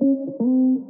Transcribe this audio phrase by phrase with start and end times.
[0.00, 0.86] Welcome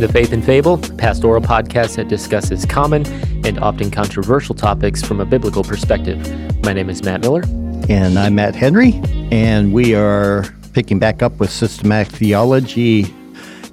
[0.00, 3.04] to Faith and Fable, pastoral podcast that discusses common
[3.44, 6.18] and often controversial topics from a biblical perspective.
[6.64, 7.42] My name is Matt Miller.
[7.88, 9.00] And I'm Matt Henry,
[9.32, 13.12] and we are picking back up with systematic theology,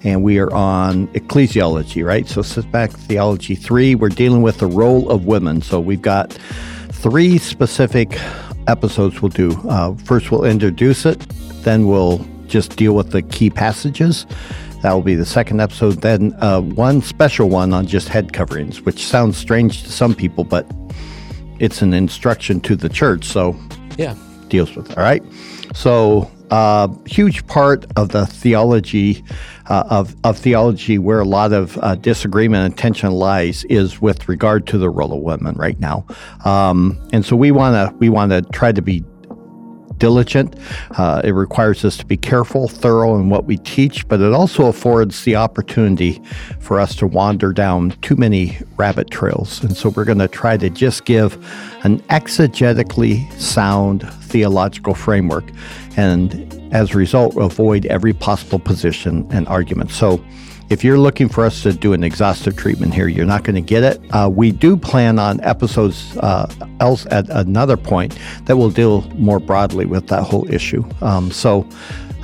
[0.03, 2.27] and we are on ecclesiology, right?
[2.27, 5.61] So, systematic theology three, we're dealing with the role of women.
[5.61, 6.33] So, we've got
[6.91, 8.17] three specific
[8.67, 9.51] episodes we'll do.
[9.69, 11.19] Uh, first, we'll introduce it,
[11.63, 14.25] then, we'll just deal with the key passages.
[14.81, 16.01] That will be the second episode.
[16.01, 20.43] Then uh, one special one on just head coverings, which sounds strange to some people,
[20.43, 20.65] but
[21.59, 23.25] it's an instruction to the church.
[23.25, 23.59] So
[23.97, 24.15] yeah,
[24.47, 24.97] deals with.
[24.97, 25.23] All right.
[25.73, 29.23] So uh, huge part of the theology
[29.67, 34.27] uh, of, of theology where a lot of uh, disagreement and tension lies is with
[34.27, 36.05] regard to the role of women right now,
[36.45, 39.03] um, and so we want to we want to try to be
[39.99, 40.55] diligent.
[40.91, 44.65] Uh, it requires us to be careful, thorough in what we teach, but it also
[44.65, 46.21] affords the opportunity
[46.59, 49.63] for us to wander down too many rabbit trails.
[49.63, 51.35] And so we're going to try to just give
[51.83, 55.45] an exegetically sound theological framework
[55.97, 59.91] and as a result avoid every possible position and argument.
[59.91, 60.23] So
[60.69, 63.61] if you're looking for us to do an exhaustive treatment here, you're not going to
[63.61, 63.99] get it.
[64.11, 66.47] Uh, we do plan on episodes uh,
[66.79, 70.83] else at another point that will deal more broadly with that whole issue.
[71.01, 71.67] Um, so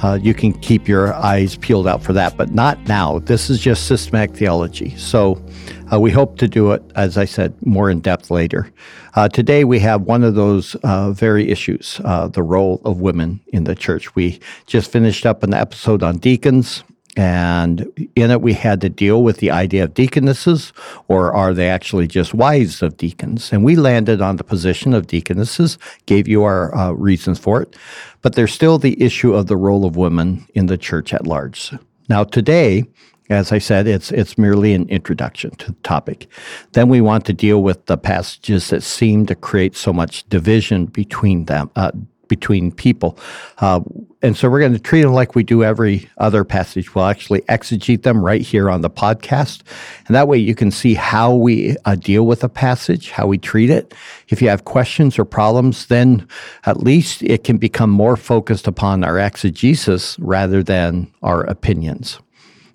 [0.03, 3.19] uh, you can keep your eyes peeled out for that, but not now.
[3.19, 4.95] This is just systematic theology.
[4.95, 5.43] So
[5.91, 8.71] uh, we hope to do it, as I said, more in depth later.
[9.16, 13.63] Uh, today we have one of those uh, very issues the role of women in
[13.63, 14.13] the church.
[14.13, 16.84] We just finished up an episode on deacons.
[17.16, 20.74] And in it, we had to deal with the idea of deaconesses,
[21.08, 23.53] or are they actually just wives of deacons?
[23.53, 27.76] And we landed on the position of deaconesses, gave you our uh, reasons for it.
[28.22, 31.74] But there's still the issue of the role of women in the church at large.
[32.09, 32.84] Now, today,
[33.30, 36.28] as I said, it's it's merely an introduction to the topic.
[36.74, 40.86] Then we want to deal with the passages that seem to create so much division
[40.86, 41.92] between them, uh,
[42.28, 43.18] between people.
[43.59, 43.81] Uh,
[44.22, 46.96] and so we're going to treat them like we do every other passage.
[46.96, 49.62] We'll actually exegete them right here on the podcast.
[50.08, 53.38] And that way you can see how we uh, deal with a passage, how we
[53.38, 53.94] treat it.
[54.30, 56.28] If you have questions or problems, then
[56.66, 62.19] at least it can become more focused upon our exegesis rather than our opinions.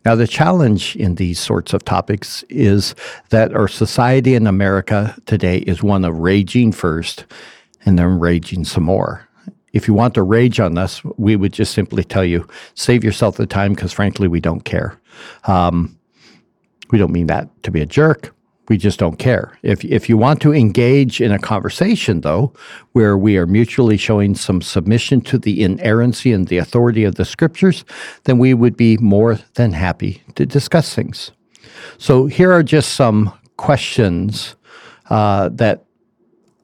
[0.04, 2.94] Now, the challenge in these sorts of topics is
[3.28, 7.26] that our society in America today is one of raging first
[7.84, 9.28] and then raging some more
[9.72, 13.36] if you want to rage on us, we would just simply tell you, save yourself
[13.36, 14.98] the time because frankly, we don't care.
[15.44, 15.98] Um,
[16.90, 18.34] we don't mean that to be a jerk.
[18.68, 19.58] We just don't care.
[19.62, 22.52] If, if you want to engage in a conversation, though,
[22.92, 27.24] where we are mutually showing some submission to the inerrancy and the authority of the
[27.24, 27.84] scriptures,
[28.24, 31.32] then we would be more than happy to discuss things.
[31.98, 34.54] So here are just some questions
[35.10, 35.84] uh, that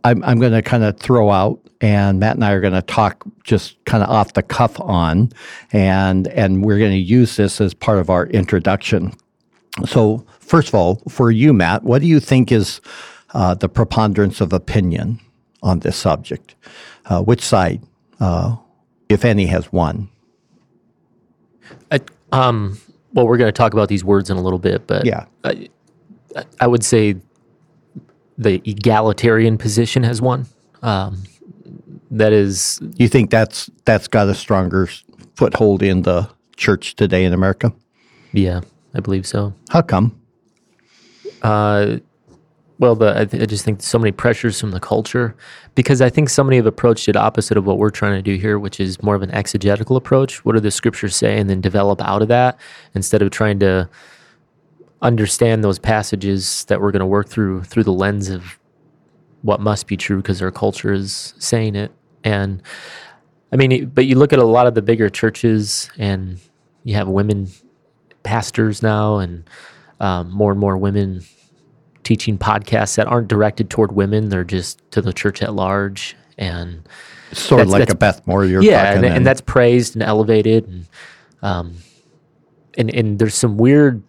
[0.05, 2.83] I'm, I'm going to kind of throw out and Matt and I are going to
[2.83, 5.33] talk just kind of off the cuff on,
[5.73, 9.13] and and we're going to use this as part of our introduction.
[9.85, 12.81] So, first of all, for you, Matt, what do you think is
[13.35, 15.21] uh, the preponderance of opinion
[15.63, 16.55] on this subject?
[17.05, 17.83] Uh, which side,
[18.21, 18.57] uh,
[19.09, 20.09] if any, has won?
[21.91, 22.01] I,
[22.33, 22.79] um,
[23.13, 25.69] well, we're going to talk about these words in a little bit, but yeah, I,
[26.61, 27.17] I would say
[28.39, 30.47] the egalitarian position has won.
[30.83, 31.23] Um,
[32.19, 34.89] that is you think that's that's got a stronger
[35.35, 37.73] foothold in the church today in America?
[38.33, 38.61] Yeah,
[38.95, 39.55] I believe so.
[39.71, 40.21] How come?
[41.43, 41.99] Uh,
[42.79, 45.35] well, the, I, th- I, just think so many pressures from the culture
[45.75, 48.37] because I think so many have approached it opposite of what we're trying to do
[48.37, 50.45] here, which is more of an exegetical approach.
[50.45, 52.59] What do the scriptures say, and then develop out of that
[52.95, 53.89] instead of trying to
[55.01, 58.59] understand those passages that we're going to work through through the lens of
[59.43, 61.93] what must be true because our culture is saying it.
[62.27, 62.61] And
[63.53, 66.41] I mean, but you look at a lot of the bigger churches, and
[66.83, 67.49] you have women
[68.25, 69.49] pastors now, and
[70.01, 71.23] um, more and more women
[72.03, 76.89] teaching podcasts that aren't directed toward women; they're just to the church at large, and
[77.31, 78.45] sort of like a Beth Moore.
[78.45, 80.89] You're yeah, and, and, that's praised and elevated, and
[81.43, 81.77] um,
[82.77, 84.03] and and there's some weird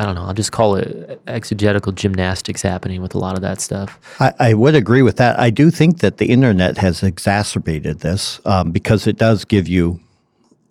[0.00, 0.24] I don't know.
[0.24, 4.00] I'll just call it exegetical gymnastics happening with a lot of that stuff.
[4.18, 5.38] I, I would agree with that.
[5.38, 10.00] I do think that the internet has exacerbated this um, because it does give you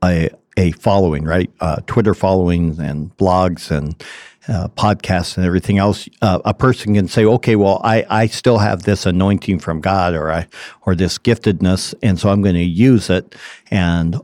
[0.04, 1.52] a a following, right?
[1.60, 4.04] Uh, Twitter followings and blogs and
[4.48, 6.10] uh, podcasts and everything else.
[6.24, 10.16] Uh, a person can say, "Okay, well, I, I still have this anointing from God,
[10.16, 10.48] or I
[10.88, 13.36] or this giftedness, and so I'm going to use it."
[13.70, 14.20] And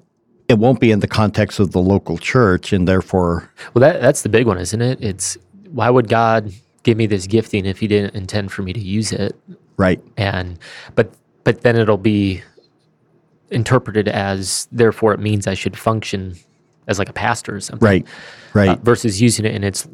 [0.48, 4.22] it won't be in the context of the local church, and therefore, well, that that's
[4.22, 5.02] the big one, isn't it?
[5.02, 5.38] It's
[5.72, 6.54] why would God
[6.84, 9.36] give me this gifting if He didn't intend for me to use it?
[9.78, 10.02] Right.
[10.18, 10.60] And
[10.96, 11.14] but
[11.44, 12.44] but then it'll be
[13.52, 16.36] interpreted as therefore it means I should function
[16.88, 17.86] as like a pastor or something.
[17.86, 18.08] Right.
[18.54, 18.70] Right.
[18.70, 19.88] Uh, versus using it in its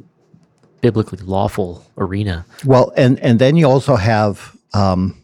[0.81, 2.45] biblically lawful arena.
[2.65, 5.20] Well, and and then you also have um,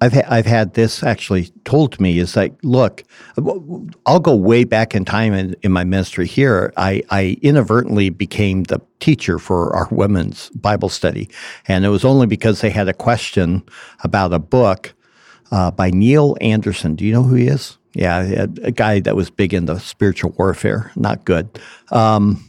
[0.00, 3.04] I've ha- I've had this actually told to me is like, look,
[4.06, 6.72] I'll go way back in time in, in my ministry here.
[6.76, 11.30] I, I inadvertently became the teacher for our women's Bible study,
[11.68, 13.62] and it was only because they had a question
[14.02, 14.94] about a book
[15.50, 16.96] uh, by Neil Anderson.
[16.96, 17.78] Do you know who he is?
[17.94, 20.90] Yeah, a, guy that was big into spiritual warfare.
[20.96, 21.60] Not good.
[21.92, 22.44] Um,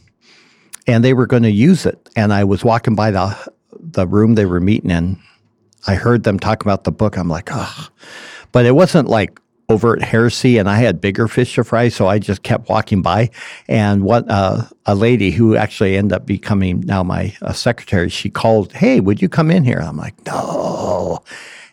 [0.88, 4.34] and they were going to use it, and I was walking by the the room
[4.34, 5.20] they were meeting in
[5.86, 7.16] I heard them talk about the book.
[7.16, 7.88] I'm like, oh,
[8.52, 12.18] but it wasn't like overt heresy, and I had bigger fish to fry, so I
[12.18, 13.30] just kept walking by.
[13.68, 18.30] And what uh, a lady who actually ended up becoming now my uh, secretary, she
[18.30, 21.20] called, "Hey, would you come in here?" I'm like, "No,"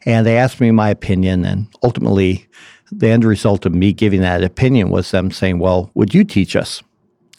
[0.06, 2.48] and they asked me my opinion, and ultimately,
[2.92, 6.56] the end result of me giving that opinion was them saying, "Well, would you teach
[6.56, 6.82] us?"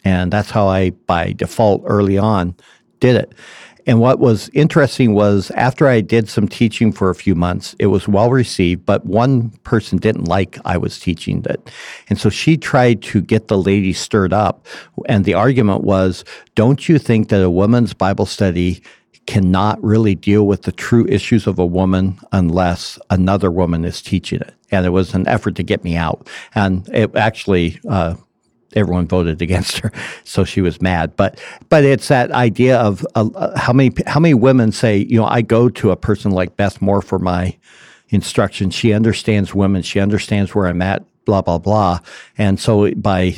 [0.04, 2.54] And that's how I, by default, early on,
[3.00, 3.32] did it.
[3.86, 7.86] And what was interesting was after I did some teaching for a few months, it
[7.86, 11.70] was well received, but one person didn't like I was teaching that.
[12.08, 14.66] And so she tried to get the lady stirred up.
[15.06, 18.82] And the argument was, don't you think that a woman's Bible study
[19.26, 24.40] cannot really deal with the true issues of a woman unless another woman is teaching
[24.40, 24.54] it?
[24.70, 26.26] And it was an effort to get me out.
[26.54, 28.14] And it actually, uh,
[28.74, 29.92] everyone voted against her,
[30.24, 31.16] so she was mad.
[31.16, 35.26] But but it's that idea of uh, how many how many women say, you know,
[35.26, 37.56] I go to a person like Beth Moore for my
[38.10, 38.70] instruction.
[38.70, 39.82] She understands women.
[39.82, 41.04] She understands where I'm at.
[41.24, 42.00] Blah blah blah.
[42.36, 43.36] And so by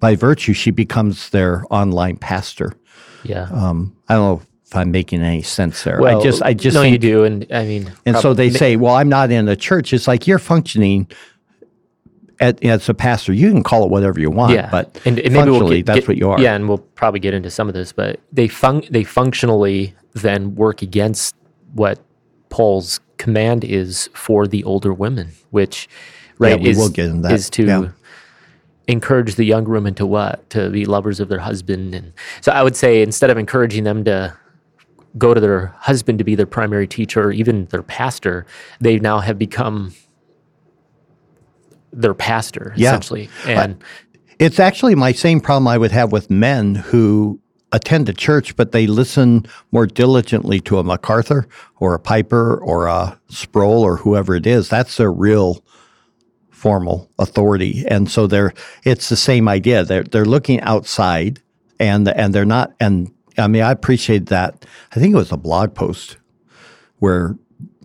[0.00, 2.72] by virtue, she becomes their online pastor.
[3.22, 3.48] Yeah.
[3.52, 6.00] Um, I don't know if I'm making any sense there.
[6.00, 8.50] Well, I just, I just no, think, you do, and I mean, and so they
[8.50, 9.92] say, well, I'm not in a church.
[9.92, 11.08] It's like you're functioning
[12.40, 14.70] at, as a pastor, you can call it whatever you want, yeah.
[14.70, 16.40] but and, and maybe we'll get, that's get, what you are.
[16.40, 20.54] Yeah, and we'll probably get into some of this, but they fun- they functionally then
[20.54, 21.36] work against
[21.74, 22.00] what
[22.48, 25.88] Paul's command is for the older women, which
[26.38, 26.98] right yeah, is,
[27.30, 27.88] is to yeah.
[28.88, 32.62] encourage the young women to what to be lovers of their husband, and so I
[32.62, 34.36] would say instead of encouraging them to
[35.18, 38.46] go to their husband to be their primary teacher or even their pastor,
[38.80, 39.92] they now have become
[41.92, 42.88] their pastor yeah.
[42.88, 43.28] essentially.
[43.46, 43.82] And
[44.38, 47.40] it's actually my same problem I would have with men who
[47.72, 51.46] attend a church, but they listen more diligently to a MacArthur
[51.78, 54.68] or a Piper or a Sproul or whoever it is.
[54.68, 55.64] That's their real
[56.50, 57.84] formal authority.
[57.88, 58.52] And so they're
[58.84, 59.84] it's the same idea.
[59.84, 61.40] They're they're looking outside
[61.78, 64.66] and and they're not and I mean I appreciate that.
[64.92, 66.18] I think it was a blog post
[66.98, 67.36] where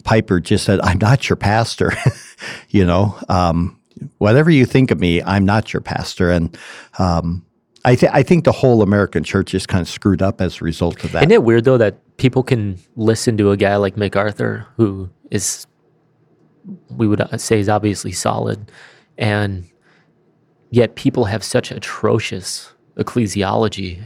[0.03, 1.93] Piper just said, I'm not your pastor.
[2.69, 3.79] you know, um,
[4.17, 6.31] whatever you think of me, I'm not your pastor.
[6.31, 6.57] And
[6.99, 7.45] um,
[7.83, 10.65] I, th- I think the whole American church is kind of screwed up as a
[10.65, 11.23] result of that.
[11.23, 15.67] Isn't it weird though that people can listen to a guy like MacArthur, who is
[16.89, 18.71] we would say is obviously solid,
[19.17, 19.65] and
[20.71, 24.03] yet people have such atrocious ecclesiology.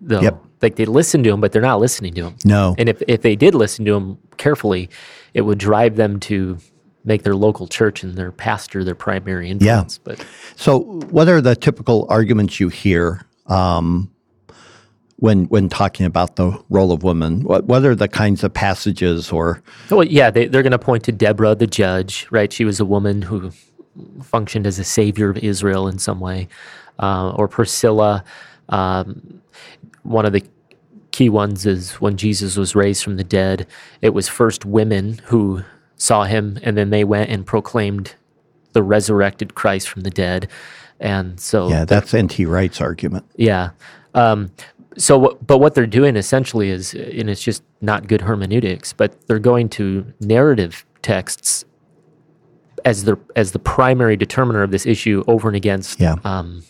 [0.00, 0.42] Though, yep.
[0.62, 2.36] like they listen to him, but they're not listening to him.
[2.44, 4.88] No, and if if they did listen to him carefully,
[5.34, 6.58] it would drive them to
[7.04, 10.00] make their local church and their pastor their primary influence.
[10.04, 10.14] Yeah.
[10.16, 10.26] But
[10.56, 14.10] so, what are the typical arguments you hear um,
[15.16, 17.42] when when talking about the role of women?
[17.42, 19.62] What what are the kinds of passages or?
[19.90, 22.52] Well, yeah, they, they're going to point to Deborah, the judge, right?
[22.52, 23.52] She was a woman who
[24.22, 26.48] functioned as a savior of Israel in some way,
[26.98, 28.24] uh, or Priscilla.
[28.68, 29.42] Um,
[30.02, 30.42] one of the
[31.10, 33.66] key ones is when Jesus was raised from the dead.
[34.02, 35.64] It was first women who
[35.98, 38.14] saw him, and then they went and proclaimed
[38.72, 40.48] the resurrected Christ from the dead.
[41.00, 42.46] And so, yeah, that's N.T.
[42.46, 43.24] Wright's argument.
[43.36, 43.70] Yeah.
[44.14, 44.50] Um,
[44.96, 49.38] so, but what they're doing essentially is, and it's just not good hermeneutics, but they're
[49.38, 51.64] going to narrative texts
[52.84, 56.16] as the as the primary determiner of this issue over and against yeah.
[56.24, 56.64] um,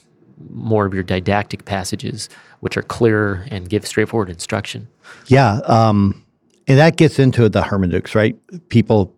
[0.51, 2.29] more of your didactic passages,
[2.61, 4.89] which are clearer and give straightforward instruction.
[5.27, 5.61] Yeah.
[5.65, 6.25] Um,
[6.67, 8.37] and that gets into the hermeneutics, right?
[8.69, 9.15] People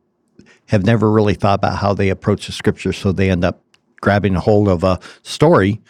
[0.70, 3.60] have never really thought about how they approach the scripture, so they end up
[4.00, 5.80] grabbing a hold of a story.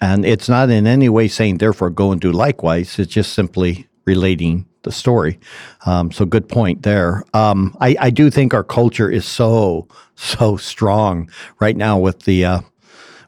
[0.00, 3.00] And it's not in any way saying, therefore, go and do likewise.
[3.00, 5.40] It's just simply relating the story.
[5.86, 7.24] Um, so, good point there.
[7.34, 12.44] Um, I, I, do think our culture is so, so strong right now with the.
[12.44, 12.60] Uh,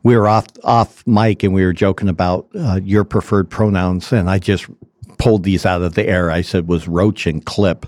[0.05, 4.31] we were off off mic and we were joking about uh, your preferred pronouns, and
[4.31, 4.67] I just
[5.19, 6.31] pulled these out of the air.
[6.31, 7.85] I said was roach and clip.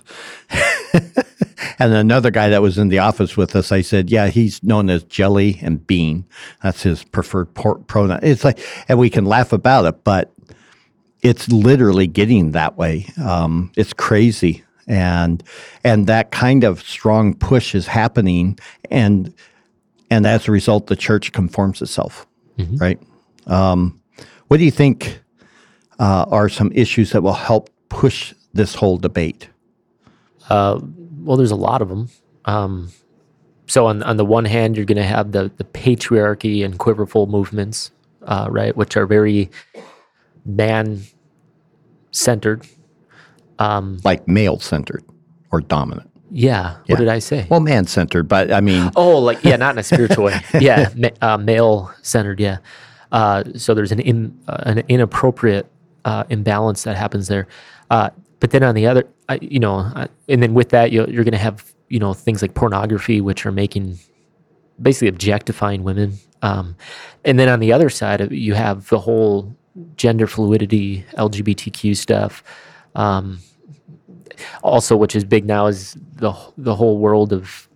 [1.79, 4.91] and another guy that was in the office with us, I said, yeah, he's known
[4.91, 6.25] as jelly and bean.
[6.63, 8.21] That's his preferred por- pronoun.
[8.23, 10.33] It's like, and we can laugh about it, but
[11.23, 13.07] it's literally getting that way.
[13.23, 14.65] Um, it's crazy.
[14.89, 15.43] And,
[15.85, 18.59] and that kind of strong push is happening.
[18.91, 19.33] And,
[20.11, 22.27] and as a result, the church conforms itself,
[22.59, 22.77] mm-hmm.
[22.77, 23.01] right?
[23.47, 24.01] Um,
[24.49, 25.21] what do you think
[25.99, 29.49] uh, are some issues that will help push this whole debate?
[30.49, 30.81] Uh,
[31.21, 32.09] well, there's a lot of them.
[32.45, 32.91] Um,
[33.67, 37.27] so on on the one hand, you're going to have the the patriarchy and quiverful
[37.27, 37.91] movements,
[38.23, 39.51] uh, right, which are very
[40.45, 41.03] man
[42.11, 42.67] centered,
[43.59, 45.05] um, like male centered
[45.51, 46.11] or dominant.
[46.35, 46.77] Yeah.
[46.87, 47.47] What did I say?
[47.51, 48.91] Well, man centered, but I mean.
[48.97, 50.41] Oh, like yeah, not in a spiritual way.
[50.61, 52.41] Yeah, ma- uh, male centered.
[52.41, 52.59] Yeah.
[53.13, 55.71] Uh, so there's an in, uh, an inappropriate
[56.07, 57.47] uh, imbalance that happens there.
[58.43, 61.23] But then on the other, uh, you know, uh, and then with that, you're, you're
[61.23, 64.01] going to have you know things like pornography, which are making
[64.81, 66.19] basically objectifying women.
[66.43, 66.75] Um,
[67.25, 69.55] and then on the other side, you have the whole
[69.95, 72.43] gender fluidity, LGBTQ stuff.
[72.97, 73.39] Um,
[74.65, 77.69] also, which is big now, is the the whole world of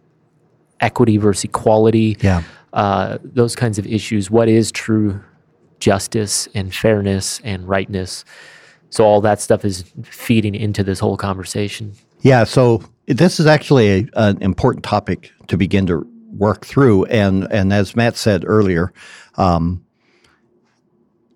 [0.80, 2.16] equity versus equality.
[2.20, 2.42] Yeah.
[2.73, 4.32] Uh, those kinds of issues.
[4.32, 5.23] What is true
[5.78, 8.25] justice and fairness and rightness.
[8.90, 11.93] So all that stuff is feeding into this whole conversation.
[12.21, 12.45] Yeah.
[12.45, 17.73] So this is actually a, an important topic to begin to work through, and and
[17.73, 18.93] as Matt said earlier,
[19.37, 19.85] um,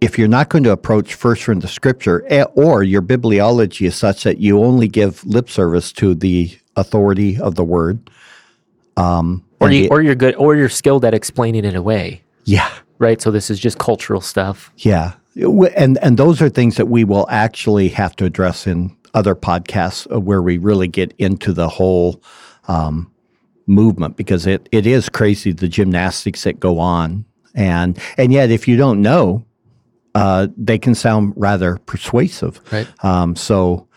[0.00, 3.94] if you're not going to approach first from the scripture, eh, or your bibliology is
[3.94, 8.10] such that you only give lip service to the authority of the word,
[8.96, 12.22] um, or you, the, or you're good, or you're skilled at explaining it away.
[12.44, 13.20] Yeah, right?
[13.20, 14.72] So this is just cultural stuff.
[14.78, 15.12] Yeah.
[15.36, 20.12] And and those are things that we will actually have to address in other podcasts
[20.12, 22.22] uh, where we really get into the whole
[22.68, 23.10] um,
[23.66, 27.24] movement because it, it is crazy the gymnastics that go on.
[27.54, 29.44] And and yet if you don't know
[30.14, 32.60] uh, they can sound rather persuasive.
[32.72, 32.88] Right.
[33.04, 33.88] Um, so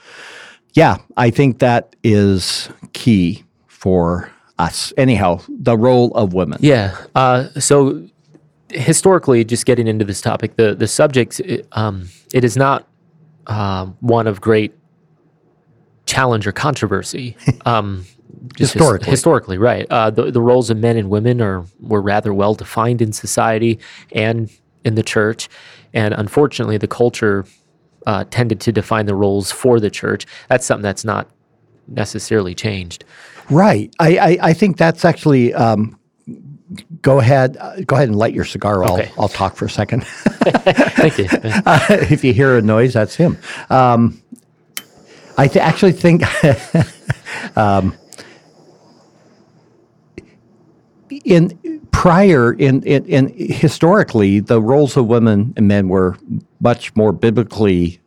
[0.73, 4.93] yeah I think that is key for us.
[4.97, 6.59] Anyhow the role of women.
[6.61, 8.07] Yeah uh, so
[8.73, 12.87] historically, just getting into this topic, the the subject it, um, it is not
[13.47, 14.73] uh, one of great
[16.05, 17.35] challenge or controversy.
[17.65, 18.05] Um,
[18.57, 19.87] historically, his, historically, right?
[19.89, 23.79] Uh, the the roles of men and women are were rather well defined in society
[24.11, 24.49] and
[24.83, 25.47] in the church,
[25.93, 27.45] and unfortunately, the culture
[28.05, 30.25] uh, tended to define the roles for the church.
[30.49, 31.29] That's something that's not
[31.87, 33.05] necessarily changed.
[33.49, 33.93] Right.
[33.99, 35.99] I, I, I think that's actually um,
[37.01, 37.57] go ahead.
[37.59, 38.83] Uh, go ahead and light your cigar.
[38.83, 39.11] Okay.
[39.17, 40.05] I'll, I'll talk for a second.
[40.43, 41.27] Thank you.
[41.31, 43.37] Uh, if you hear a noise, that's him.
[43.69, 44.21] Um,
[45.37, 46.23] I th- actually think
[47.57, 47.95] um,
[51.23, 56.17] in prior in, in, in historically the roles of women and men were
[56.59, 57.99] much more biblically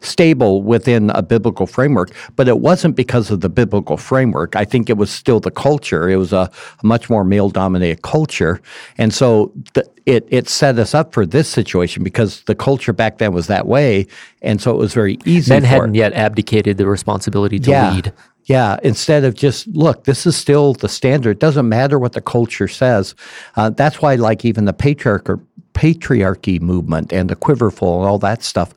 [0.00, 4.56] stable within a biblical framework, but it wasn't because of the biblical framework.
[4.56, 6.08] I think it was still the culture.
[6.08, 6.50] It was a,
[6.82, 8.60] a much more male dominated culture.
[8.96, 13.18] And so the, it, it set us up for this situation because the culture back
[13.18, 14.06] then was that way.
[14.42, 15.52] And so it was very easy.
[15.52, 15.98] Men hadn't it.
[15.98, 17.92] yet abdicated the responsibility to yeah.
[17.92, 18.12] lead.
[18.44, 21.32] Yeah, instead of just look, this is still the standard.
[21.32, 23.14] It doesn't matter what the culture says.
[23.56, 25.28] Uh, that's why, like even the patriarch
[25.74, 28.74] patriarchy movement and the quiverful and all that stuff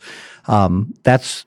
[0.48, 1.46] um, that's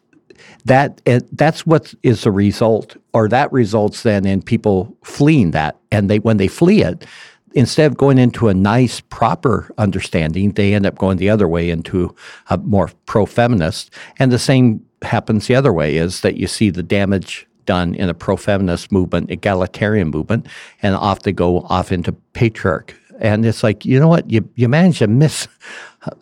[0.65, 1.01] that
[1.33, 6.19] that's what is the result, or that results then in people fleeing that, and they
[6.19, 7.07] when they flee it,
[7.55, 11.71] instead of going into a nice, proper understanding, they end up going the other way
[11.71, 12.15] into
[12.51, 16.83] a more pro-feminist, and the same happens the other way is that you see the
[16.83, 20.47] damage done in a pro-feminist movement, egalitarian movement,
[20.83, 22.95] and off they go off into patriarch.
[23.21, 24.29] And it's like, you know what?
[24.31, 25.47] You you manage to miss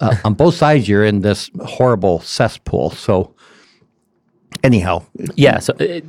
[0.01, 2.91] uh, on both sides, you're in this horrible cesspool.
[2.91, 3.35] So
[4.63, 5.59] anyhow, Yeah.
[5.59, 6.05] So, it,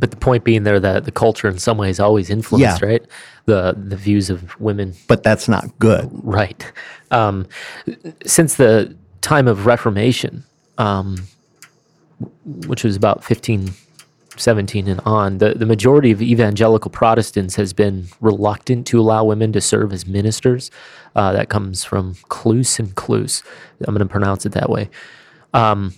[0.00, 2.88] but the point being there that the culture in some ways always influenced, Yeah.
[2.88, 3.02] right?
[3.46, 6.08] The the views of women, but that's not good.
[6.22, 6.72] right?
[7.10, 7.46] Um,
[8.24, 10.44] since the time of Reformation,
[10.78, 11.26] um,
[12.44, 13.24] which was about
[14.40, 19.52] 1517 and on, the, the majority of evangelical Protestants has been reluctant to allow women
[19.52, 20.70] to serve as ministers.
[21.14, 23.42] Uh, that comes from Clouse and Clouse.
[23.86, 24.88] I'm going to pronounce it that way.
[25.52, 25.94] Um,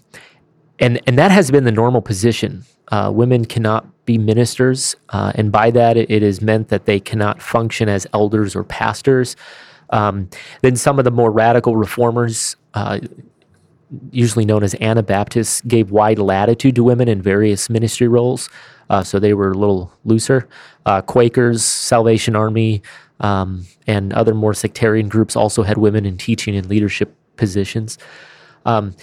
[0.79, 2.65] and and that has been the normal position.
[2.89, 6.99] Uh, women cannot be ministers, uh, and by that it, it is meant that they
[6.99, 9.37] cannot function as elders or pastors.
[9.91, 10.29] Um,
[10.63, 12.99] then some of the more radical reformers, uh,
[14.11, 18.49] usually known as Anabaptists, gave wide latitude to women in various ministry roles.
[18.91, 20.49] Uh, so they were a little looser.
[20.87, 22.83] Uh, Quakers, Salvation Army,
[23.21, 27.99] um, and other more sectarian groups also had women in teaching and leadership positions.
[28.65, 28.95] Um,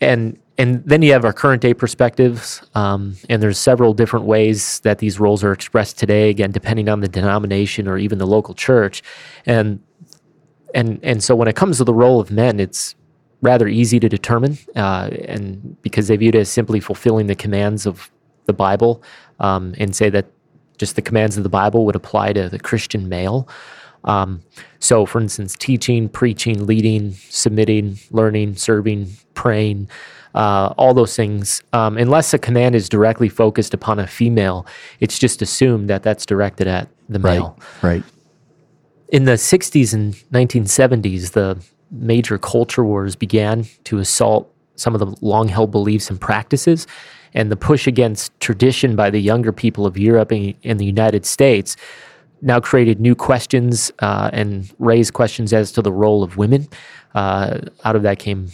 [0.00, 4.80] and and then you have our current day perspectives, um, and there's several different ways
[4.80, 6.30] that these roles are expressed today.
[6.30, 9.02] Again, depending on the denomination or even the local church,
[9.44, 9.80] and
[10.74, 12.94] and and so when it comes to the role of men, it's
[13.46, 17.86] rather easy to determine, uh, and because they view it as simply fulfilling the commands
[17.86, 18.10] of
[18.46, 19.02] the Bible,
[19.40, 20.26] um, and say that
[20.78, 23.48] just the commands of the Bible would apply to the Christian male.
[24.04, 24.42] Um,
[24.78, 29.88] so, for instance, teaching, preaching, leading, submitting, learning, serving, praying,
[30.34, 34.66] uh, all those things, um, unless a command is directly focused upon a female,
[35.00, 37.56] it's just assumed that that's directed at the male.
[37.82, 37.82] Right.
[37.82, 38.02] male Right.
[39.08, 41.58] in the 60s and 1970s, the
[41.90, 46.86] major culture wars began to assault some of the long held beliefs and practices.
[47.34, 51.76] And the push against tradition by the younger people of Europe and, the United States
[52.42, 56.68] now created new questions uh, and raised questions as to the role of women.
[57.14, 58.50] Uh, out of that came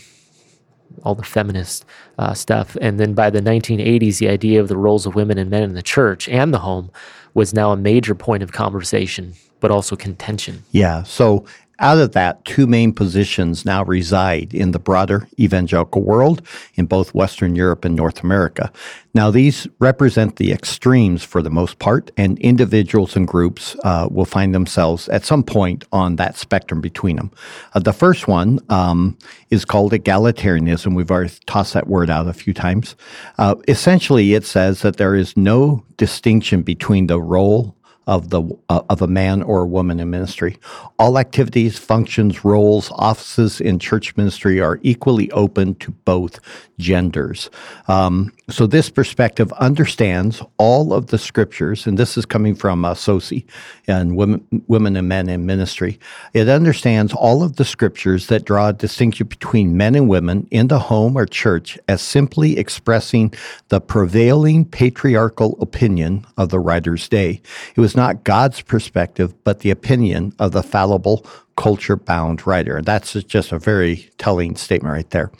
[1.04, 1.84] all the feminist
[2.18, 2.76] uh, stuff.
[2.80, 5.74] And then by the 1980s, the idea of the roles of women and men in
[5.74, 6.90] the church and the home
[7.34, 10.64] was now a major point of conversation, but also contention.
[10.72, 11.02] Yeah.
[11.02, 11.44] So
[11.82, 16.40] out of that, two main positions now reside in the broader evangelical world
[16.76, 18.72] in both Western Europe and North America.
[19.14, 24.24] Now, these represent the extremes for the most part, and individuals and groups uh, will
[24.24, 27.30] find themselves at some point on that spectrum between them.
[27.74, 29.18] Uh, the first one um,
[29.50, 30.94] is called egalitarianism.
[30.94, 32.96] We've already tossed that word out a few times.
[33.38, 38.82] Uh, essentially, it says that there is no distinction between the role of the uh,
[38.88, 40.56] of a man or a woman in ministry.
[40.98, 46.40] All activities, functions, roles, offices in church ministry are equally open to both
[46.78, 47.48] genders.
[47.88, 52.94] Um, so this perspective understands all of the scriptures, and this is coming from uh,
[52.94, 53.46] Saucy
[53.86, 55.98] and women, women and men in ministry.
[56.34, 60.68] It understands all of the scriptures that draw a distinction between men and women in
[60.68, 63.32] the home or church as simply expressing
[63.68, 67.40] the prevailing patriarchal opinion of the writer's day.
[67.76, 71.26] It was not God's perspective, but the opinion of the fallible,
[71.56, 72.76] culture bound writer.
[72.76, 75.30] And that's just a very telling statement right there.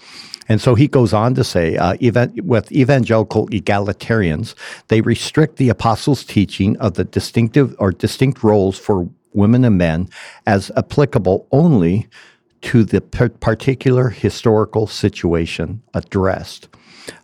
[0.48, 4.54] And so he goes on to say, uh, even, with evangelical egalitarians,
[4.88, 10.08] they restrict the apostles' teaching of the distinctive or distinct roles for women and men
[10.46, 12.08] as applicable only
[12.62, 16.68] to the par- particular historical situation addressed.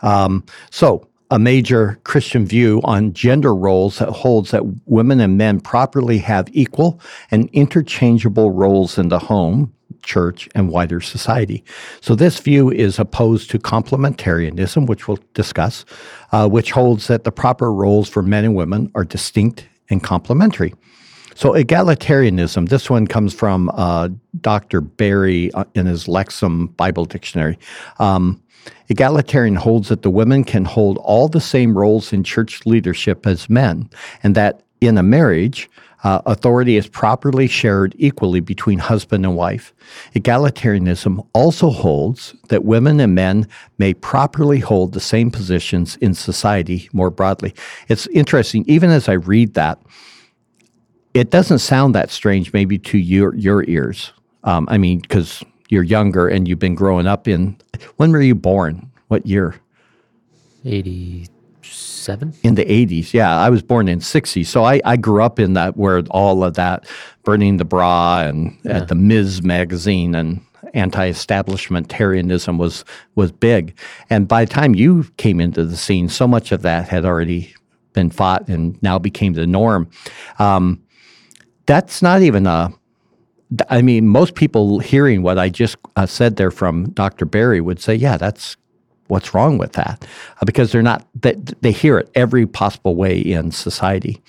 [0.02, 5.60] Um, so, a major Christian view on gender roles that holds that women and men
[5.60, 11.62] properly have equal and interchangeable roles in the home, church, and wider society.
[12.00, 15.84] So, this view is opposed to complementarianism, which we'll discuss,
[16.32, 20.74] uh, which holds that the proper roles for men and women are distinct and complementary.
[21.34, 24.08] So, egalitarianism, this one comes from uh,
[24.40, 24.80] Dr.
[24.80, 27.58] Barry uh, in his Lexham Bible Dictionary.
[27.98, 28.42] Um,
[28.88, 33.50] egalitarian holds that the women can hold all the same roles in church leadership as
[33.50, 33.90] men,
[34.22, 35.68] and that in a marriage,
[36.04, 39.74] uh, authority is properly shared equally between husband and wife.
[40.14, 46.88] Egalitarianism also holds that women and men may properly hold the same positions in society
[46.92, 47.52] more broadly.
[47.88, 49.80] It's interesting, even as I read that,
[51.14, 54.12] it doesn't sound that strange maybe to your your ears.
[54.44, 57.56] Um, I mean, because you're younger and you've been growing up in.
[57.96, 58.90] When were you born?
[59.08, 59.54] What year?
[60.64, 62.34] 87?
[62.42, 63.12] In the 80s.
[63.12, 64.46] Yeah, I was born in 60s.
[64.46, 66.86] So I, I grew up in that where all of that
[67.22, 69.42] burning the bra and at the Ms.
[69.42, 70.40] magazine and
[70.74, 73.78] anti-establishmentarianism was was big.
[74.10, 77.54] And by the time you came into the scene, so much of that had already
[77.92, 79.88] been fought and now became the norm.
[80.38, 80.82] Um,
[81.66, 82.72] that's not even a
[83.70, 87.24] I mean, most people hearing what I just uh, said there from Dr.
[87.24, 88.56] Barry would say, yeah, that's
[89.06, 90.06] what's wrong with that
[90.40, 94.22] uh, because they're not they, they hear it every possible way in society.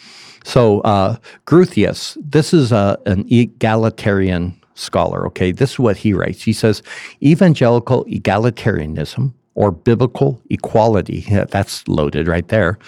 [0.45, 5.27] So uh, this is a, an egalitarian scholar.
[5.27, 6.41] Okay, this is what he writes.
[6.41, 6.81] He says
[7.21, 11.25] evangelical egalitarianism or biblical equality.
[11.49, 12.79] That's loaded right there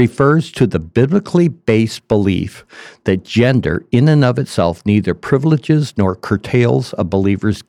[0.00, 2.64] refers to the biblically based belief
[3.04, 7.62] that gender, in and of itself, neither privileges nor curtails a believer's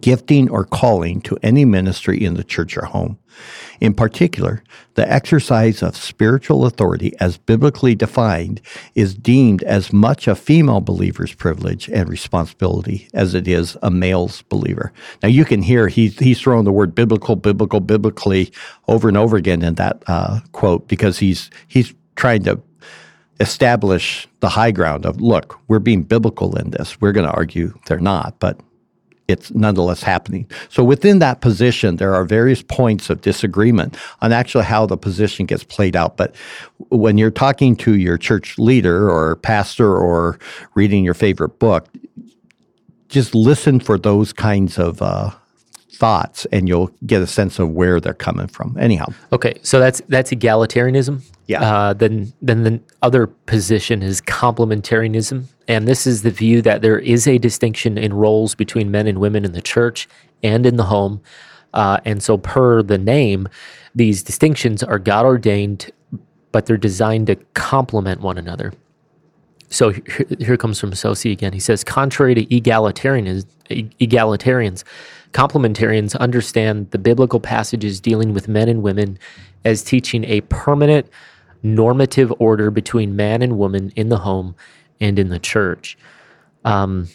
[0.00, 3.18] gifting or calling to any ministry in the church or home.
[3.80, 4.62] In particular,
[4.94, 8.60] the exercise of spiritual authority as biblically defined
[8.94, 14.42] is deemed as much a female believer's privilege and responsibility as it is a male's
[14.42, 14.92] believer.
[15.22, 18.52] Now you can hear he's, he's throwing the word biblical, biblical, biblically
[18.88, 22.60] over and over again in that uh, quote because he's he's trying to
[23.40, 27.00] establish the high ground of look, we're being biblical in this.
[27.00, 28.60] We're going to argue they're not, but
[29.30, 30.48] it's nonetheless happening.
[30.68, 35.46] So within that position, there are various points of disagreement on actually how the position
[35.46, 36.16] gets played out.
[36.16, 36.34] But
[36.88, 40.38] when you're talking to your church leader or pastor or
[40.74, 41.88] reading your favorite book,
[43.08, 45.30] just listen for those kinds of uh,
[45.92, 48.76] thoughts, and you'll get a sense of where they're coming from.
[48.78, 51.22] Anyhow, okay, so that's that's egalitarianism.
[51.50, 51.62] Yeah.
[51.62, 57.00] Uh, then then the other position is complementarianism, and this is the view that there
[57.00, 60.08] is a distinction in roles between men and women in the church
[60.44, 61.20] and in the home.
[61.74, 63.48] Uh, and so, per the name,
[63.96, 65.90] these distinctions are God ordained,
[66.52, 68.72] but they're designed to complement one another.
[69.70, 71.52] So here, here comes from Saucy again.
[71.52, 74.84] He says, contrary to egalitarians, egalitarians,
[75.32, 79.18] complementarians understand the biblical passages dealing with men and women
[79.64, 81.08] as teaching a permanent
[81.62, 84.54] normative order between man and woman in the home
[85.00, 85.96] and in the church.
[86.64, 87.08] Um,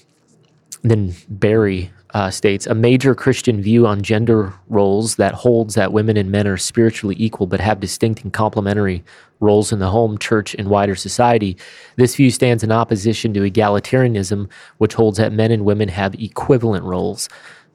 [0.82, 6.16] then Barry uh, states a major Christian view on gender roles that holds that women
[6.16, 9.04] and men are spiritually equal but have distinct and complementary
[9.42, 11.58] roles in the home, church, and wider society.
[11.98, 16.86] This view stands in opposition to egalitarianism, which holds that men and women have equivalent
[16.86, 17.28] roles.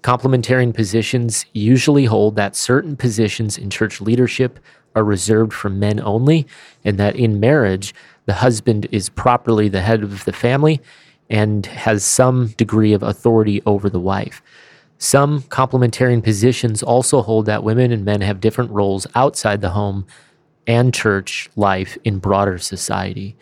[0.02, 4.58] Complementarian positions usually hold that certain positions in church leadership
[4.94, 6.46] are reserved for men only,
[6.84, 7.94] and that in marriage,
[8.26, 10.80] the husband is properly the head of the family
[11.28, 14.42] and has some degree of authority over the wife.
[14.98, 20.06] Some complementarian positions also hold that women and men have different roles outside the home
[20.66, 23.36] and church life in broader society.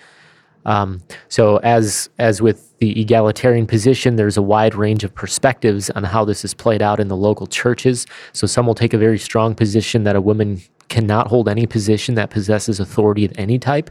[0.64, 6.04] Um, so, as as with the egalitarian position, there's a wide range of perspectives on
[6.04, 8.06] how this is played out in the local churches.
[8.32, 12.14] So, some will take a very strong position that a woman cannot hold any position
[12.14, 13.90] that possesses authority of any type.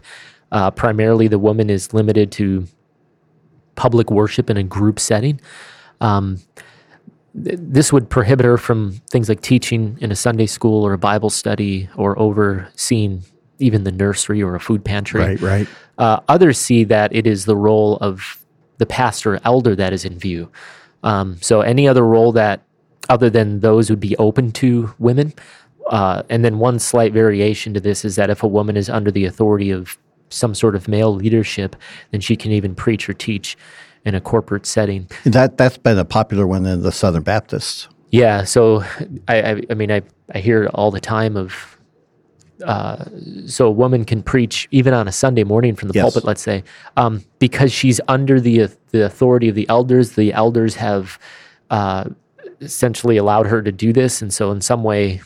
[0.52, 2.65] Uh, primarily, the woman is limited to
[3.76, 5.39] public worship in a group setting.
[6.02, 6.39] Um,
[7.41, 10.97] th- this would prohibit her from things like teaching in a Sunday school or a
[10.97, 13.23] Bible study or overseeing
[13.60, 15.21] even the nursery or a food pantry.
[15.21, 15.67] right, right.
[15.97, 18.43] Uh, others see that it is the role of
[18.78, 20.50] the pastor elder that is in view.
[21.04, 22.62] Um, so any other role that
[23.10, 25.34] other than those would be open to women.
[25.90, 29.12] Uh, and then one slight variation to this is that if a woman is under
[29.12, 29.98] the authority of
[30.30, 31.76] some sort of male leadership,
[32.12, 33.58] then she can even preach or teach
[34.04, 35.08] in a corporate setting.
[35.24, 37.88] That that's been a popular one in the Southern Baptists.
[38.12, 38.84] Yeah, so
[39.28, 40.02] I, I, I mean, I,
[40.34, 41.77] I hear all the time of,
[42.65, 43.06] uh,
[43.46, 46.04] so a woman can preach even on a Sunday morning from the Yes.
[46.04, 46.63] pulpit, let's say,
[46.96, 50.12] um, because she's under the the authority of the elders.
[50.13, 51.20] The elders have
[51.70, 52.06] uh,
[52.62, 55.22] essentially allowed her to do this, and so in some way,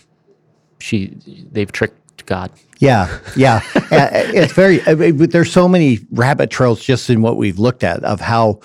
[0.80, 1.16] she
[1.52, 2.52] they've tricked God.
[2.80, 3.62] Yeah, yeah.
[3.92, 4.82] Uh, it's very.
[4.88, 8.62] I mean, there's so many rabbit trails just in what we've looked at of how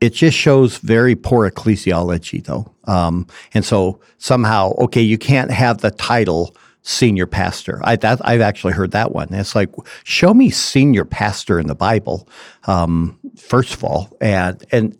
[0.00, 2.72] it just shows very poor ecclesiology, though.
[2.84, 7.80] Um, and so somehow, okay, you can't have the title senior pastor.
[7.84, 9.32] I that I've actually heard that one.
[9.32, 9.70] It's like,
[10.04, 12.28] show me senior pastor in the Bible,
[12.64, 14.96] um, first of all, and and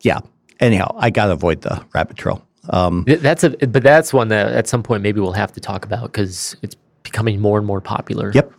[0.00, 0.20] yeah.
[0.58, 2.42] Anyhow, I gotta avoid the rabbit trail.
[2.70, 5.84] Um, That's a, but that's one that at some point maybe we'll have to talk
[5.84, 8.32] about because it's becoming more and more popular.
[8.34, 8.52] Yep.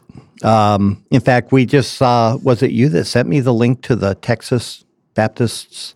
[0.44, 3.96] Um, in fact, we just saw, was it you that sent me the link to
[3.96, 5.96] the Texas Baptists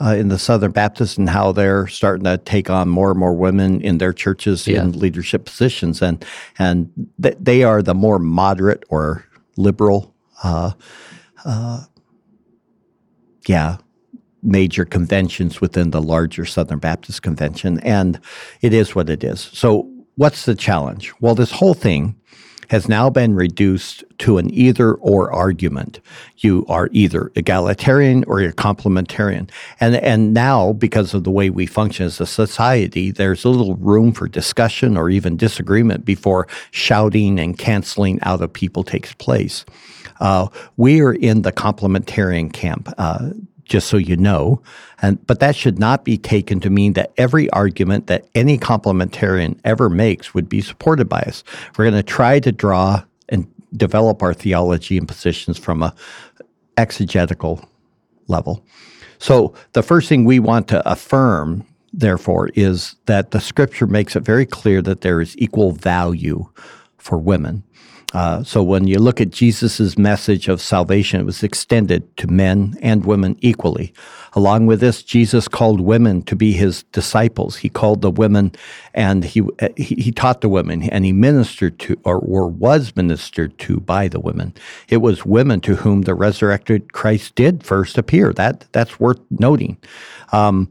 [0.00, 3.34] uh, in the Southern Baptists and how they're starting to take on more and more
[3.34, 4.82] women in their churches Yeah.
[4.82, 6.02] in leadership positions?
[6.02, 6.24] And,
[6.58, 6.90] and
[7.22, 9.24] th- they are the more moderate or
[9.56, 10.72] liberal, uh,
[11.44, 11.84] uh,
[13.46, 13.76] yeah,
[14.42, 17.78] major conventions within the larger Southern Baptist Convention.
[17.80, 18.20] And
[18.60, 19.40] it is what it is.
[19.40, 21.12] So, what's the challenge?
[21.20, 22.14] Well, this whole thing
[22.70, 26.00] has now been reduced to an either or argument.
[26.38, 29.50] You are either egalitarian or you're complementarian.
[29.80, 34.12] And, and now, because of the way we function as a society, there's little room
[34.12, 39.64] for discussion or even disagreement before shouting and canceling out of people takes place.
[40.20, 42.88] Uh, we are in the complementarian camp.
[42.98, 43.30] Uh,
[43.64, 44.62] just so you know.
[45.02, 49.58] And, but that should not be taken to mean that every argument that any complementarian
[49.64, 51.44] ever makes would be supported by us.
[51.76, 53.46] We're going to try to draw and
[53.76, 55.94] develop our theology and positions from a
[56.76, 57.68] exegetical
[58.28, 58.64] level.
[59.18, 64.20] So the first thing we want to affirm, therefore, is that the scripture makes it
[64.20, 66.48] very clear that there is equal value
[66.98, 67.62] for women.
[68.14, 72.76] Uh, so when you look at Jesus' message of salvation, it was extended to men
[72.80, 73.92] and women equally.
[74.34, 77.56] Along with this, Jesus called women to be his disciples.
[77.56, 78.52] He called the women
[78.94, 79.42] and he,
[79.76, 84.06] he, he taught the women and he ministered to or, or was ministered to by
[84.06, 84.54] the women.
[84.88, 88.32] It was women to whom the resurrected Christ did first appear.
[88.32, 89.76] That, that's worth noting.
[90.30, 90.70] Um,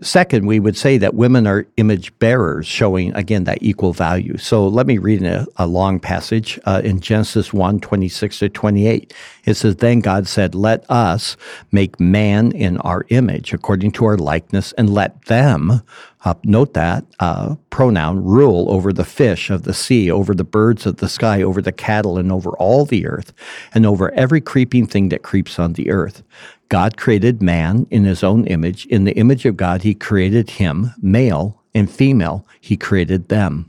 [0.00, 4.36] Second, we would say that women are image bearers, showing again that equal value.
[4.36, 9.12] So let me read a, a long passage uh, in Genesis 1 26 to 28.
[9.44, 11.36] It says, Then God said, Let us
[11.72, 15.82] make man in our image, according to our likeness, and let them,
[16.28, 20.84] uh, note that uh, pronoun, rule over the fish of the sea, over the birds
[20.84, 23.32] of the sky, over the cattle, and over all the earth,
[23.72, 26.22] and over every creeping thing that creeps on the earth.
[26.68, 28.84] God created man in his own image.
[28.86, 33.66] In the image of God, he created him, male and female, he created them.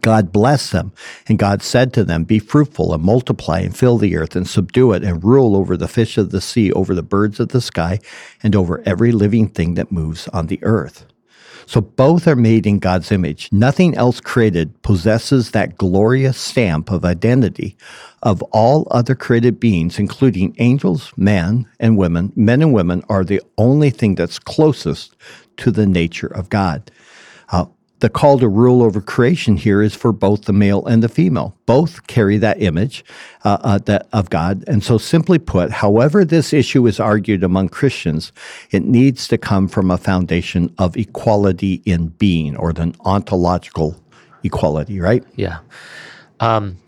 [0.00, 0.92] God blessed them,
[1.26, 4.92] and God said to them, Be fruitful and multiply and fill the earth and subdue
[4.92, 7.98] it and rule over the fish of the sea, over the birds of the sky,
[8.44, 11.04] and over every living thing that moves on the earth.
[11.66, 13.48] So both are made in God's image.
[13.52, 17.76] Nothing else created possesses that glorious stamp of identity
[18.22, 22.32] of all other created beings, including angels, men and women.
[22.36, 25.16] Men and women are the only thing that's closest
[25.58, 26.90] to the nature of God.
[27.50, 27.66] Uh,
[28.00, 31.54] the call to rule over creation here is for both the male and the female.
[31.66, 33.04] Both carry that image
[33.44, 34.64] uh, uh, that, of God.
[34.66, 38.32] And so, simply put, however this issue is argued among Christians,
[38.70, 43.96] it needs to come from a foundation of equality in being or the ontological
[44.42, 45.24] equality, right?
[45.36, 45.58] Yeah.
[46.40, 46.78] Um,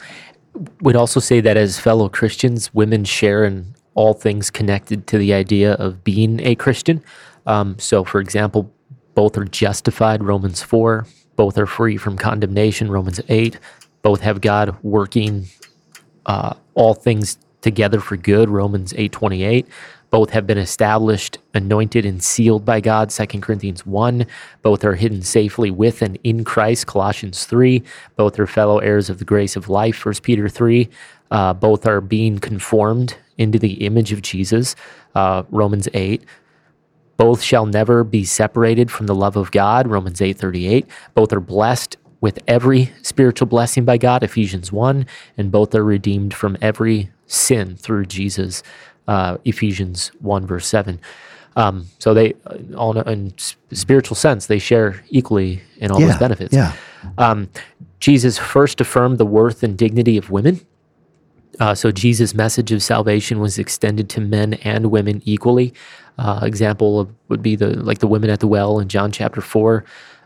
[0.80, 5.34] would also say that as fellow Christians, women share in all things connected to the
[5.34, 7.02] idea of being a Christian.
[7.46, 8.72] Um, so, for example,
[9.14, 11.06] both are justified, Romans 4.
[11.36, 13.58] Both are free from condemnation, Romans 8.
[14.02, 15.46] Both have God working
[16.26, 19.66] uh, all things together for good, Romans 8:28.
[20.10, 24.26] Both have been established, anointed, and sealed by God, 2 Corinthians 1.
[24.60, 27.82] Both are hidden safely with and in Christ, Colossians 3.
[28.16, 30.90] Both are fellow heirs of the grace of life, 1 Peter 3.
[31.30, 34.76] Uh, both are being conformed into the image of Jesus,
[35.14, 36.22] uh, Romans 8.
[37.22, 40.86] Both shall never be separated from the love of God, Romans 8:38.
[41.14, 45.06] Both are blessed with every spiritual blessing by God, Ephesians 1,
[45.38, 48.64] and both are redeemed from every sin through Jesus,
[49.06, 50.98] uh, Ephesians 1, verse 7.
[51.54, 52.34] Um, so they,
[52.76, 53.34] all in
[53.70, 56.52] spiritual sense, they share equally in all yeah, those benefits.
[56.52, 56.72] Yeah.
[57.18, 57.50] Um,
[58.00, 60.60] Jesus first affirmed the worth and dignity of women.
[61.60, 65.74] Uh, so Jesus' message of salvation was extended to men and women equally.
[66.18, 69.40] Uh, example of, would be the like the women at the well in John chapter
[69.40, 69.84] four,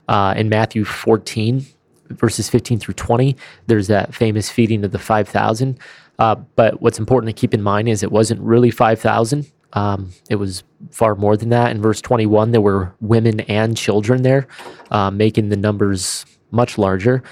[0.09, 1.65] uh, in Matthew fourteen,
[2.11, 3.37] verses fifteen through twenty.
[3.67, 5.79] There's that famous feeding of the five thousand.
[6.19, 9.51] Uh, but what's important to keep in mind is it wasn't really five thousand.
[9.73, 11.71] Um, it was far more than that.
[11.71, 14.49] In verse 21, there were women and children there,
[14.91, 17.23] uh, making the numbers much larger.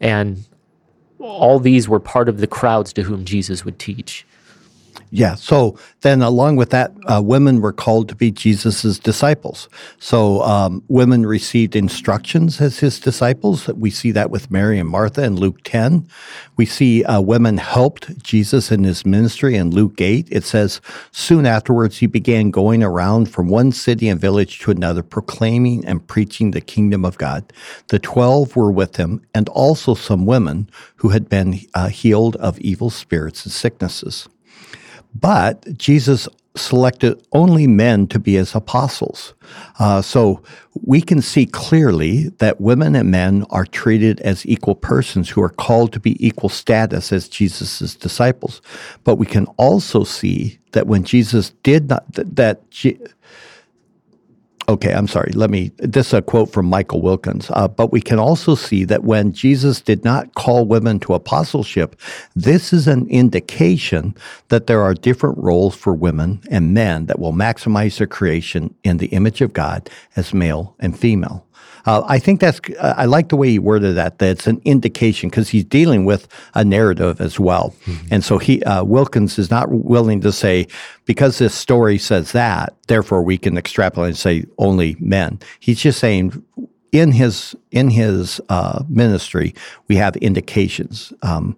[0.00, 0.46] And
[1.24, 4.26] all these were part of the crowds to whom Jesus would teach.
[5.16, 5.36] Yeah.
[5.36, 9.68] So then, along with that, uh, women were called to be Jesus's disciples.
[10.00, 13.68] So um, women received instructions as his disciples.
[13.68, 16.08] We see that with Mary and Martha in Luke 10.
[16.56, 20.26] We see uh, women helped Jesus in his ministry in Luke 8.
[20.32, 20.80] It says,
[21.12, 26.04] Soon afterwards, he began going around from one city and village to another, proclaiming and
[26.04, 27.52] preaching the kingdom of God.
[27.86, 32.58] The twelve were with him, and also some women who had been uh, healed of
[32.58, 34.28] evil spirits and sicknesses.
[35.14, 39.34] But Jesus selected only men to be his apostles.
[39.78, 40.42] Uh, so
[40.82, 45.48] we can see clearly that women and men are treated as equal persons who are
[45.48, 48.62] called to be equal status as Jesus' disciples.
[49.02, 52.62] But we can also see that when Jesus did not, that, that
[54.66, 55.30] Okay, I'm sorry.
[55.32, 55.72] Let me.
[55.76, 57.50] This is a quote from Michael Wilkins.
[57.50, 62.00] Uh, but we can also see that when Jesus did not call women to apostleship,
[62.34, 64.14] this is an indication
[64.48, 68.96] that there are different roles for women and men that will maximize their creation in
[68.96, 71.46] the image of God as male and female.
[71.86, 74.60] Uh, I think that's, uh, I like the way he worded that, that it's an
[74.64, 77.74] indication because he's dealing with a narrative as well.
[77.84, 78.06] Mm-hmm.
[78.10, 80.66] And so he, uh, Wilkins is not willing to say,
[81.04, 85.40] because this story says that, therefore we can extrapolate and say only men.
[85.60, 86.42] He's just saying,
[86.92, 89.52] in his in his uh, ministry,
[89.88, 91.12] we have indications.
[91.22, 91.56] Um,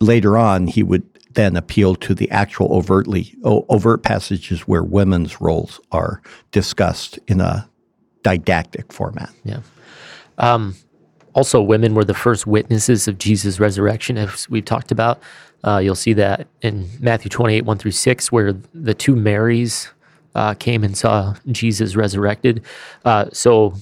[0.00, 1.02] later on, he would
[1.32, 7.68] then appeal to the actual overtly overt passages where women's roles are discussed in a
[8.24, 9.30] didactic format.
[9.44, 9.60] Yeah.
[10.38, 10.74] Um,
[11.34, 15.20] also, women were the first witnesses of Jesus' resurrection, as we've talked about.
[15.62, 19.88] Uh, you'll see that in Matthew 28, 1 through 6, where the two Marys
[20.34, 22.62] uh, came and saw Jesus resurrected.
[23.04, 23.74] Uh, so,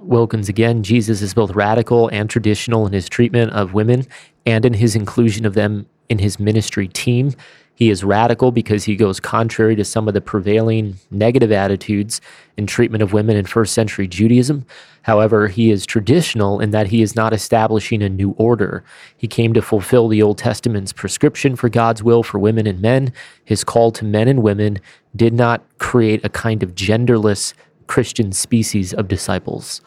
[0.00, 4.06] Wilkins again, Jesus is both radical and traditional in his treatment of women
[4.46, 7.32] and in his inclusion of them in his ministry team.
[7.76, 12.20] He is radical because he goes contrary to some of the prevailing negative attitudes
[12.56, 14.64] in treatment of women in first century Judaism.
[15.02, 18.84] However, he is traditional in that he is not establishing a new order.
[19.16, 23.12] He came to fulfill the Old Testament's prescription for God's will for women and men.
[23.44, 24.78] His call to men and women
[25.16, 27.54] did not create a kind of genderless
[27.86, 29.80] Christian species of disciples.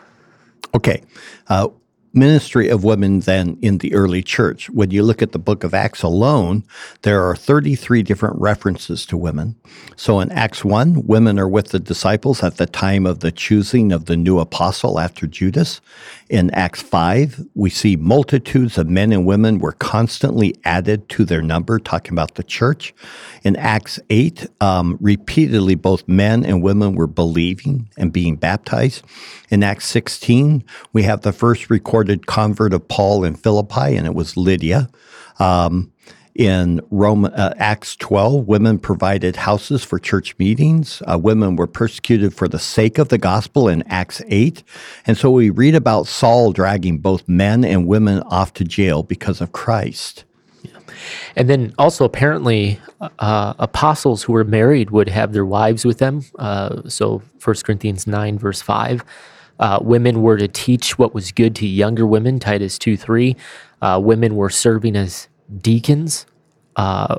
[0.76, 1.02] Okay.
[1.48, 1.70] Uh,
[2.14, 4.70] ministry of women then in the early church.
[4.70, 6.64] When you look at the book of Acts alone,
[7.04, 9.56] there are 33 different references to women.
[9.96, 13.92] So in Acts 1, women are with the disciples at the time of the choosing
[13.92, 15.82] of the new apostle after Judas.
[16.30, 21.42] In Acts 5, we see multitudes of men and women were constantly added to their
[21.42, 22.94] number, talking about the church.
[23.44, 29.04] In Acts 8, um, repeatedly both men and women were believing and being baptized.
[29.50, 34.16] In Acts 16, we have the first recorded convert of Paul in Philippi, and it
[34.16, 34.90] was Lydia.
[35.40, 35.92] Um,
[36.38, 41.02] in Rome, uh, Acts 12, women provided houses for church meetings.
[41.12, 44.62] Uh, women were persecuted for the sake of the gospel in Acts 8.
[45.08, 49.42] And so we read about Saul dragging both men and women off to jail because
[49.42, 50.26] of Christ.
[50.62, 50.78] Yeah.
[51.36, 52.80] And then also, apparently,
[53.18, 56.24] uh, apostles who were married would have their wives with them.
[56.38, 59.04] Uh, so 1 Corinthians 9, verse 5.
[59.60, 63.36] Uh, women were to teach what was good to younger women, Titus 2 3.
[63.82, 65.28] Uh, women were serving as
[65.62, 66.26] deacons,
[66.76, 67.18] uh,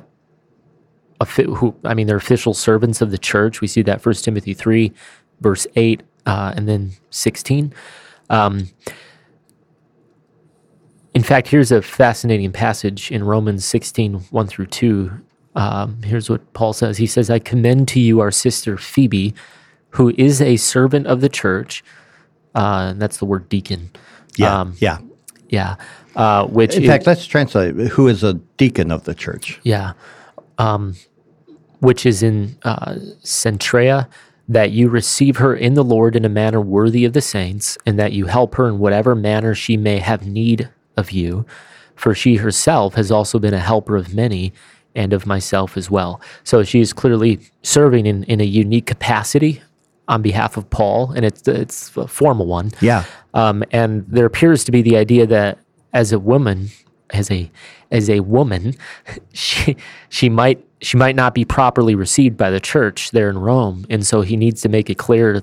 [1.34, 3.60] who I mean, they're official servants of the church.
[3.60, 4.92] We see that First Timothy three,
[5.40, 7.72] verse eight, uh, and then sixteen.
[8.30, 8.68] Um,
[11.14, 15.10] in fact, here's a fascinating passage in Romans 16, 1 through 2.
[15.56, 16.98] Um, here's what Paul says.
[16.98, 19.34] He says, I commend to you our sister Phoebe,
[19.90, 21.82] who is a servant of the church.
[22.58, 23.90] Uh, that's the word deacon.
[24.36, 24.60] Yeah.
[24.60, 24.98] Um, yeah.
[25.48, 25.76] Yeah.
[26.16, 29.60] Uh, which in fact, let's translate who is a deacon of the church.
[29.62, 29.92] Yeah,
[30.58, 30.96] um,
[31.78, 34.08] which is in uh, Cenchrea,
[34.48, 37.96] that you receive her in the Lord in a manner worthy of the saints, and
[38.00, 41.46] that you help her in whatever manner she may have need of you.
[41.94, 44.52] For she herself has also been a helper of many
[44.96, 46.20] and of myself as well.
[46.42, 49.62] So she is clearly serving in, in a unique capacity
[50.08, 52.72] on behalf of Paul, and it's it's a formal one.
[52.80, 53.04] Yeah.
[53.34, 55.58] Um, and there appears to be the idea that
[55.92, 56.68] as a woman,
[57.10, 57.50] as a
[57.90, 58.74] as a woman,
[59.32, 59.76] she
[60.08, 64.06] she might she might not be properly received by the church there in Rome, and
[64.06, 65.42] so he needs to make it clear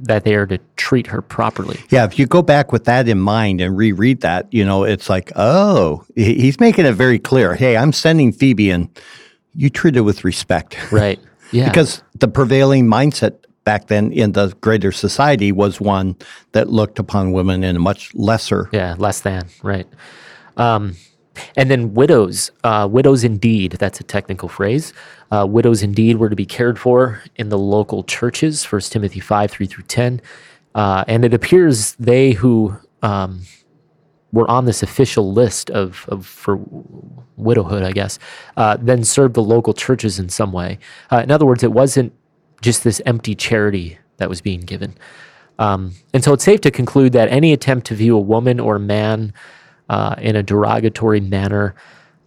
[0.00, 1.78] that they are to treat her properly.
[1.90, 5.10] Yeah, if you go back with that in mind and reread that, you know, it's
[5.10, 7.54] like, oh, he's making it very clear.
[7.54, 8.88] Hey, I'm sending Phoebe, and
[9.54, 11.18] you treat her with respect, right?
[11.52, 16.16] Yeah, because the prevailing mindset back then in the greater society was one
[16.52, 18.68] that looked upon women in a much lesser.
[18.72, 19.86] Yeah, less than, right.
[20.56, 20.96] Um,
[21.56, 24.92] and then widows, uh, widows indeed, that's a technical phrase.
[25.30, 29.50] Uh, widows indeed were to be cared for in the local churches, 1 Timothy 5,
[29.50, 30.20] 3 through 10.
[30.74, 33.42] Uh, and it appears they who um,
[34.32, 36.60] were on this official list of, of for
[37.36, 38.18] widowhood, I guess,
[38.56, 40.78] uh, then served the local churches in some way.
[41.10, 42.12] Uh, in other words, it wasn't
[42.64, 44.96] just this empty charity that was being given.
[45.58, 48.78] Um, and so it's safe to conclude that any attempt to view a woman or
[48.78, 49.32] man
[49.88, 51.74] uh, in a derogatory manner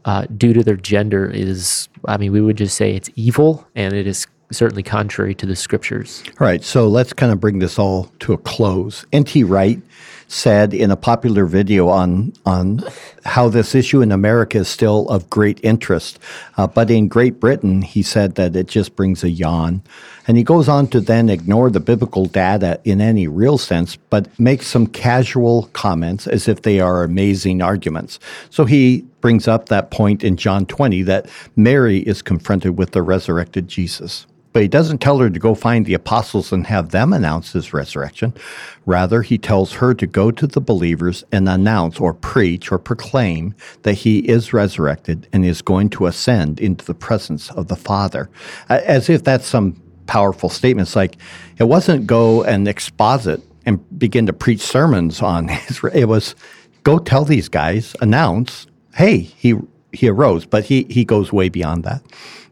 [0.06, 3.94] uh, due to their gender is, I mean, we would just say it's evil and
[3.94, 6.24] it is certainly contrary to the scriptures.
[6.40, 9.06] All right, so let's kind of bring this all to a close.
[9.12, 9.44] N.T.
[9.44, 9.82] Wright
[10.28, 12.84] said in a popular video on on
[13.26, 16.20] how this issue in America is still of great interest,
[16.58, 19.82] uh, but in Great Britain, he said that it just brings a yawn,
[20.28, 24.28] and he goes on to then ignore the biblical data in any real sense, but
[24.40, 28.20] makes some casual comments as if they are amazing arguments.
[28.50, 33.02] So he brings up that point in John 20 that Mary is confronted with the
[33.02, 34.28] resurrected Jesus.
[34.58, 37.76] But he doesn't tell her to go find the apostles and have them announce his
[37.76, 38.34] resurrection.
[38.88, 43.54] Rather, he tells her to go to the believers and announce or preach or proclaim
[43.84, 48.32] that he is resurrected and is going to ascend into the presence of the Father.
[48.68, 51.18] As if that's some powerful statements like
[51.60, 56.34] it wasn't go and exposit and begin to preach sermons on his it was
[56.82, 59.54] go tell these guys announce hey he
[59.92, 62.02] he arose but he he goes way beyond that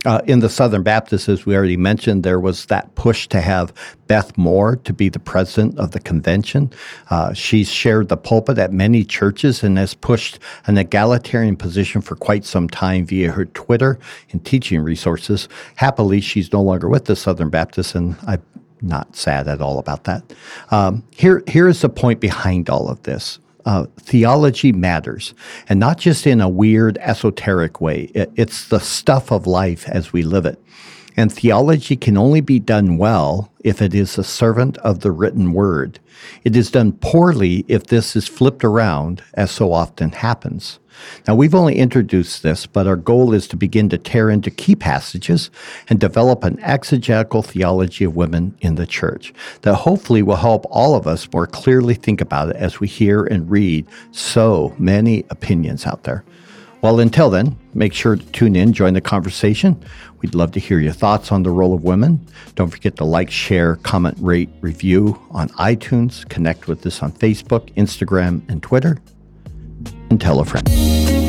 [0.06, 3.74] uh, in the Southern Baptists, as we already mentioned, there was that push to have
[4.08, 6.72] Beth Moore to be the president of the convention.
[7.10, 12.16] Uh, she's shared the pulpit at many churches and has pushed an egalitarian position for
[12.16, 14.00] quite some time via her Twitter
[14.32, 15.50] and teaching resources.
[15.76, 18.44] Happily, she's no longer with the Southern Baptists, and I'm
[18.82, 20.24] not sad at all about that.
[20.72, 25.34] Um, here, here is the point behind all of this uh, theology matters,
[25.68, 28.12] and not just in a weird esoteric way.
[28.14, 30.62] It, it's the stuff of life as we live it.
[31.18, 35.54] And theology can only be done well if it is a servant of the written
[35.54, 36.00] word.
[36.44, 40.80] It is done poorly if this is flipped around, as so often happens.
[41.28, 44.76] Now, we've only introduced this, but our goal is to begin to tear into key
[44.76, 45.50] passages
[45.90, 50.96] and develop an exegetical theology of women in the church that hopefully will help all
[50.96, 55.86] of us more clearly think about it as we hear and read so many opinions
[55.86, 56.24] out there.
[56.86, 59.84] Well, until then, make sure to tune in, join the conversation.
[60.22, 62.24] We'd love to hear your thoughts on the role of women.
[62.54, 66.30] Don't forget to like, share, comment, rate, review on iTunes.
[66.30, 69.00] Connect with us on Facebook, Instagram, and Twitter
[70.12, 71.25] and tell a friend.